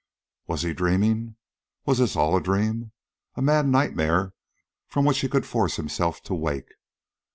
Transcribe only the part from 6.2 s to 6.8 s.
to wake?